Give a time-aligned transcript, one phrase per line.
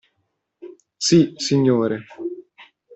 [0.97, 2.05] Sì, signore.